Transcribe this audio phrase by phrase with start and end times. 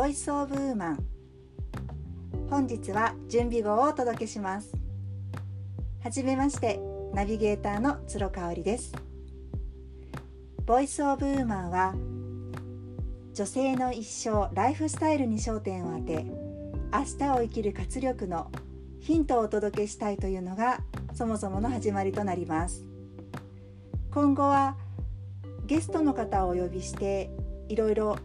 [0.00, 1.04] ボイスオブウーマン。
[2.48, 4.72] 本日は準備号をお届けします。
[6.02, 6.80] はじめまして
[7.12, 8.94] ナビゲーターの鶴香織です。
[10.64, 11.94] ボイスオブウーマンは
[13.34, 16.24] 女性の一生ライフスタイルに焦点を当て
[16.94, 18.50] 明日を生きる活力の
[19.00, 20.80] ヒントをお届けしたいというのが
[21.12, 22.86] そもそもの始まりとなります。
[24.10, 24.78] 今後は
[25.66, 27.28] ゲストの方をお呼びして
[27.68, 28.16] いろいろ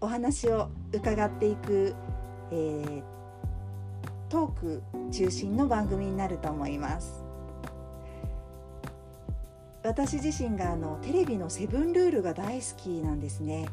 [0.00, 1.94] お話を伺っていく、
[2.50, 3.02] えー、
[4.28, 7.24] トーク中心の番組になると思います。
[9.82, 13.66] 私自身があのテレビの「セブンルール」が大好きなんですね。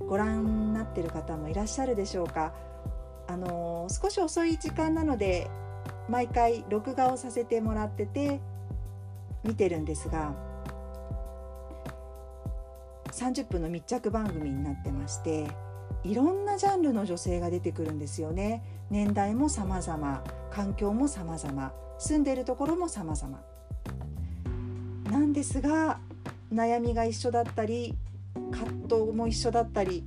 [0.00, 2.52] ご覧になってる方もいらっしゃるでしょうか。
[3.28, 5.48] あの少し遅い時間なので
[6.08, 8.40] 毎回録画をさせてもらってて
[9.44, 10.34] 見てるんですが
[13.12, 15.48] 30分の密着番組になってまして
[16.04, 18.62] いろんなジャンルの女性が出てくるんですよね。
[18.90, 23.40] 年代も様々環境も様々住んでるところも様々。
[25.10, 26.00] なんですが
[26.52, 27.94] 悩みが一緒だったり
[28.50, 30.04] 葛藤も一緒だったり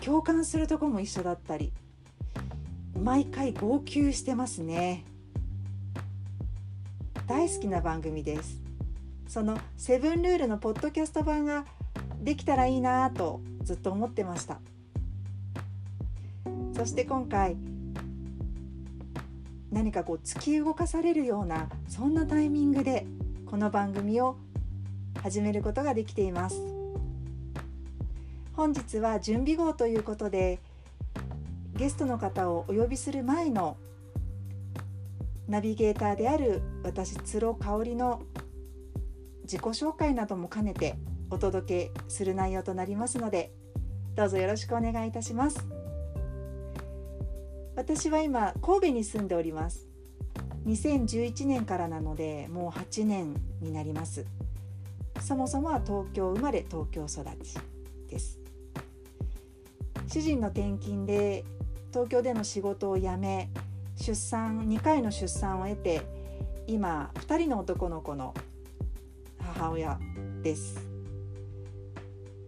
[0.00, 1.72] 共感するとこも一緒だったり
[3.00, 5.04] 毎回号泣してますね。
[7.26, 8.60] 大好きな番組です。
[9.26, 11.64] その「セブンルール」のポッドキャスト版が
[12.22, 14.60] できたらいいなとずっと思ってました。
[16.72, 17.56] そして今回
[19.70, 23.06] 何かこう突き動かされるようなそんなタイミングで
[23.46, 24.36] この番組を
[25.22, 26.60] 始めることができています。
[28.54, 30.60] 本日は準備号ということで
[31.74, 33.76] ゲストの方をお呼びする前の
[35.48, 38.22] ナビゲーターである私鶴香織の
[39.42, 40.96] 自己紹介なども兼ねて
[41.32, 43.52] お届けする内容となりますので
[44.14, 45.66] どうぞよろしくお願いいたします。
[47.74, 49.88] 私は今神戸に住んでおります。
[50.66, 54.26] 2011年からなのでもう8年になります。
[55.20, 57.56] そもそもは東京生まれ東京育ち
[58.10, 58.38] です。
[60.08, 61.46] 主人の転勤で
[61.92, 63.48] 東京での仕事を辞め
[63.96, 66.02] 出産2回の出産を得て
[66.66, 68.34] 今2人の男の子の
[69.38, 69.98] 母親
[70.42, 70.91] です。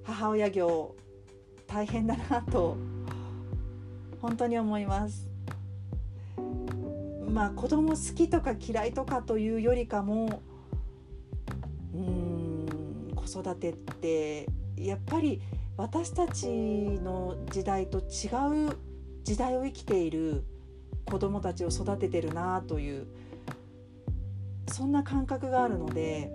[0.04, 0.94] 母親業
[1.66, 2.76] 大変だなと
[4.20, 5.28] 本当に思います。
[7.28, 10.40] まあ子供好きとか嫌いとかというよりかも
[11.94, 15.40] うん子育てってやっぱり
[15.76, 18.76] 私たちの時代と違う
[19.24, 20.44] 時代を生きている
[21.04, 23.06] 子供たちを育ててるなという
[24.68, 26.30] そんな感覚があるので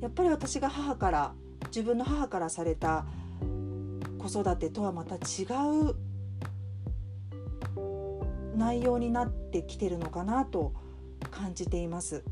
[0.00, 1.34] やっぱり私が母から
[1.68, 3.04] 自分の母からされた
[4.18, 5.44] 子育てとはまた違
[5.90, 5.94] う
[8.56, 10.72] 内容になってきてるのかなと
[11.30, 12.24] 感じています。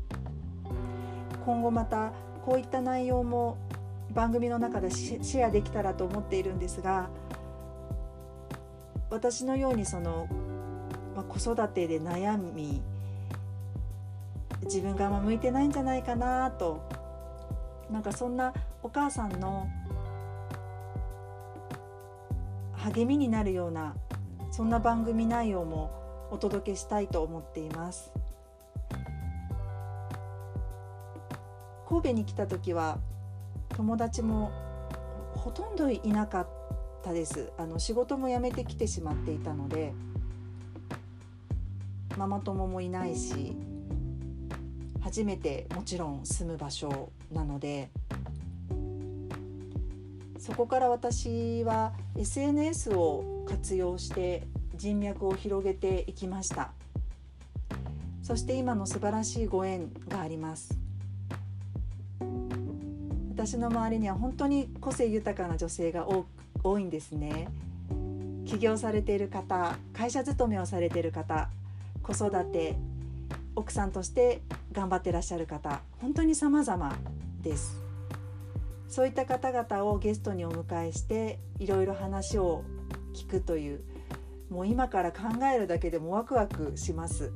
[1.45, 2.11] 今後また
[2.45, 3.57] こういった内容も
[4.13, 7.09] 番組の中でシェアできたらと思っているんですが
[9.09, 10.27] 私のようにその、
[11.15, 12.81] まあ、子育てで悩み
[14.63, 16.81] 自分が向いてないんじゃないかなと
[17.89, 19.67] なんかそんなお母さんの
[22.73, 23.95] 励みになるような
[24.51, 25.91] そんな番組内容も
[26.31, 28.11] お届けしたいと思っています。
[31.87, 32.99] 神戸に来た時は
[33.69, 34.51] 友達も
[35.35, 36.47] ほとんどいなかっ
[37.03, 37.51] たです。
[37.57, 39.93] あの仕事も辞めてきてしまっていたので
[42.17, 43.55] ママ友もいないし
[45.01, 47.89] 初めてもちろん住む場所なので
[50.39, 54.43] そこから私は SNS を活用して
[54.75, 56.71] 人脈を広げていきました。
[58.21, 60.77] そして今の素晴らしいご縁があります。
[63.31, 66.07] 私の周りには本当に個性豊かな女性が
[66.63, 67.47] 多いんですね。
[68.45, 71.49] 起業されている方会社勤めをされている方
[72.01, 72.77] 子育て
[73.55, 74.41] 奥さんとして
[74.71, 76.97] 頑張ってらっしゃる方本当に様々
[77.41, 77.86] です。
[78.87, 82.63] そういった方々をゲストにお迎えしていろいろ話を
[83.13, 83.81] 聞くという
[84.49, 85.23] もう今から考
[85.53, 87.31] えるだけでもワクワクします。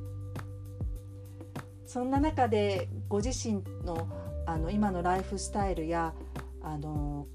[1.86, 4.08] そんな中でご自身の
[4.46, 6.14] あの今のライフスタイルや
[6.62, 7.26] あの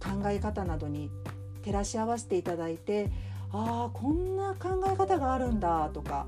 [0.00, 1.08] 考え方などに
[1.62, 3.10] 照らし合わせていただいて
[3.52, 6.26] ああこんな考え方があるんだとか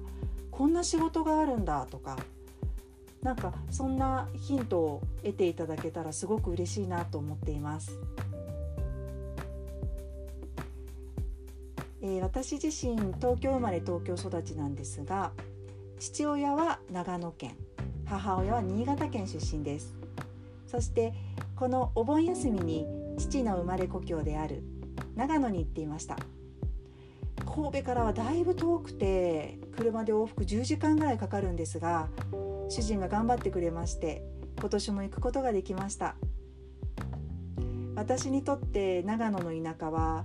[0.53, 2.17] こんな仕事があるんだとか
[3.25, 7.99] なんかそんなヒントを得ていただけたらすごく嬉しいなと思っています。
[12.03, 15.33] えー、私自身東京生まれ東京育ちなんですが
[15.99, 17.57] 父親は長野県
[18.05, 19.95] 母親は新潟県出身です
[20.67, 21.15] そして
[21.57, 22.87] このお盆休みに
[23.17, 24.63] 父の生まれ故郷である
[25.17, 26.19] 長野に行っていました
[27.47, 32.09] 神戸からはだいぶ遠くて車で往復10時間ぐらいかかるんですが
[32.69, 34.23] 主人が頑張ってくれまして
[34.59, 36.17] 今年も行くことができました。
[37.97, 40.25] 私にとって長野の田舎は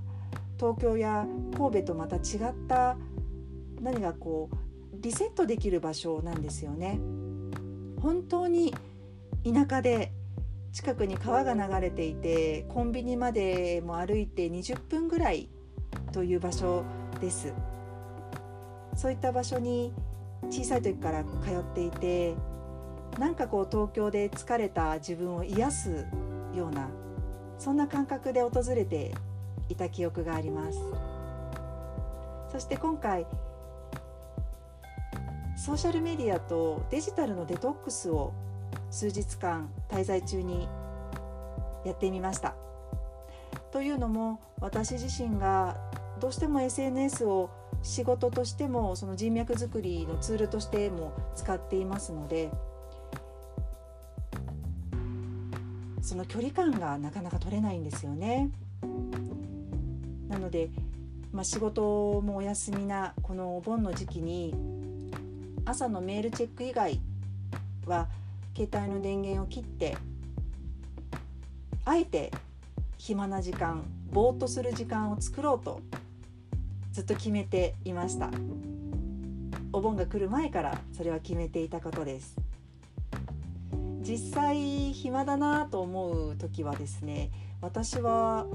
[0.58, 1.26] 東京や
[1.56, 2.22] 神戸とまた違っ
[2.68, 2.98] た
[3.80, 4.58] 何がこう
[5.00, 7.00] リセットできる場所なんですよね。
[8.02, 8.74] 本当に
[9.44, 10.12] 田舎で
[10.74, 15.50] 近くに川が流れていてコンビニまでも歩いて20分ぐらい
[16.12, 16.84] という場所
[17.22, 17.54] です。
[18.96, 19.94] そういった場所に
[20.50, 22.36] 小さい時から通っていて
[23.18, 26.06] なんかこう東京で疲れた自分を癒す
[26.56, 26.88] ような
[27.58, 29.14] そんな感覚で訪れて
[29.68, 30.80] いた記憶があります
[32.52, 33.26] そして今回
[35.56, 38.34] ソーシャルメディアとデジタルのデトックスを
[38.90, 40.68] 数日間滞在中に
[41.86, 42.56] やってみました。
[43.72, 45.78] というのも私自身が
[46.20, 47.50] どうしても SNS を
[47.82, 52.52] 仕事としてもその人脈作りのツールとしても使っていますので
[56.02, 58.50] その距離感がなかなか取れないんですよね。
[60.28, 60.70] なので、
[61.32, 64.56] まあ、仕事もお休みなこのお盆の時期に
[65.66, 67.00] 朝のメールチェック以外
[67.86, 68.08] は
[68.56, 69.98] 携帯の電源を切って
[71.86, 72.32] あえて
[72.98, 75.82] 暇な時間ぼーっとする時間を作ろうと
[76.92, 78.30] ずっと決めていました。
[79.72, 82.36] お盆が来る前からそれは決めていたことです。
[84.02, 87.30] 実際暇だなと思う時はですね
[87.62, 88.48] 私は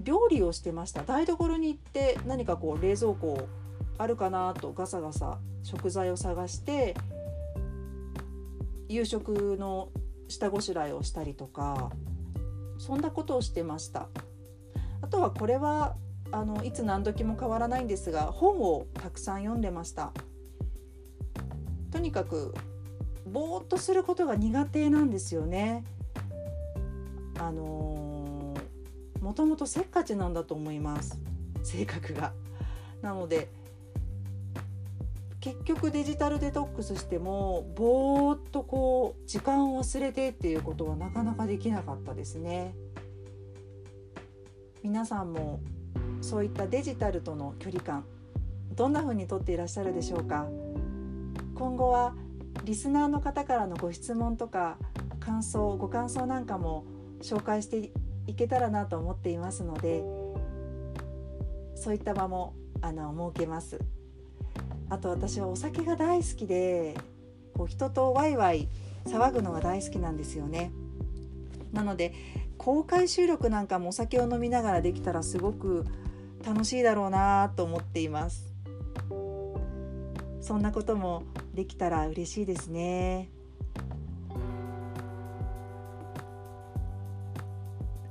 [0.00, 1.02] 料理をしてました。
[1.02, 3.46] 台所に行って何かこう冷蔵庫
[3.98, 6.96] あるかなとガサガサ食材を探して
[8.88, 9.90] 夕食の
[10.28, 11.90] 下ごしらえをしたりとか
[12.78, 14.08] そんなことをしてました。
[15.02, 15.94] あとはこれは
[16.32, 20.12] あのいつ何時も変わらないんですが本をたくさん読んでました。
[21.90, 22.54] とにかく
[23.30, 25.84] ぼーっとすることが苦手なんですよね。
[27.38, 31.20] あのー、もともとせっかちなんだと思います。
[31.62, 32.32] 性格が。
[33.02, 33.48] なので
[35.40, 42.74] 結局デジタルデトックスしてもぼーっとこう時間を忘れてっていうことはなかなかできなかったですね。
[44.82, 45.60] 皆さんも
[46.22, 48.04] そういったデジタルとの距離感
[48.74, 50.46] どんな風にとっていらっしゃるでしょうか？
[51.54, 52.14] 今後は
[52.64, 54.78] リスナーの方からのご質問とか
[55.20, 56.84] 感想ご感想なんかも
[57.20, 57.92] 紹介して
[58.26, 60.02] いけたらなと思っていますので
[61.74, 63.80] そういった場もあの設けます。
[64.88, 66.96] あと私はお酒が大好きで
[67.54, 68.68] こう人とワイワイ
[69.06, 70.70] 騒ぐのが大好きなんですよね。
[71.72, 72.14] なので
[72.58, 75.84] 公開収録なんかもお酒を飲みながらできたらすごく
[76.44, 78.52] 楽しいだろうなと思っています。
[80.40, 81.22] そんなことも
[81.54, 83.30] できたら嬉しいですね。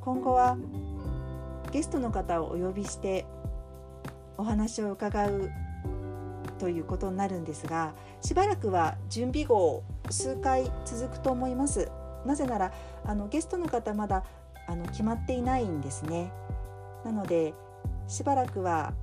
[0.01, 0.57] 今後は
[1.71, 3.25] ゲストの方をお呼びして
[4.37, 5.51] お話を伺う
[6.57, 11.89] ということになるんですがしばらくは準備号数回続くと思います
[12.25, 12.71] なぜなら
[13.05, 14.23] あのゲストの方まだ
[14.67, 16.31] あの決まっていないんですね
[17.05, 17.53] なので
[18.11, 18.93] しばらくは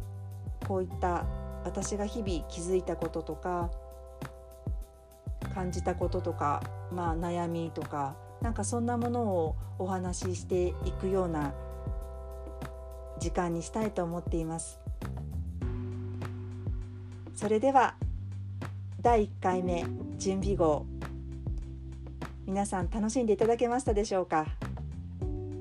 [0.67, 1.25] こういった
[1.65, 3.71] 私が日々気づいたこととか
[5.55, 6.63] 感じたこととか、
[6.93, 11.55] まあ、悩みとかなんかそんなものをお話ししていくような
[13.19, 14.79] 時間にしたいと思っています。
[17.35, 17.95] それでは
[19.01, 19.87] 第1回目
[20.19, 20.85] 準備号
[22.45, 24.47] 皆さん楽しんでいただけましたでしょうか？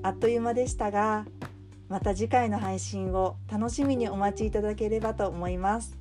[0.02, 1.24] あっという間でしたが
[1.88, 5.97] また次回の配信を楽しみにお待ちいただければと思います。